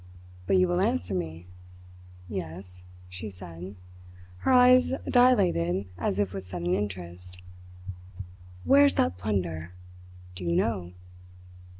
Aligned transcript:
"But 0.47 0.57
you 0.57 0.67
will 0.67 0.81
answer 0.81 1.13
me?" 1.13 1.45
"Yes," 2.27 2.81
she 3.07 3.29
said, 3.29 3.75
her 4.37 4.51
eyes 4.51 4.91
dilated 5.07 5.85
as 5.95 6.17
if 6.17 6.33
with 6.33 6.43
sudden 6.47 6.73
interest. 6.73 7.39
"Where's 8.63 8.95
that 8.95 9.19
plunder? 9.19 9.73
Do 10.33 10.43
you 10.43 10.53
know?" 10.55 10.93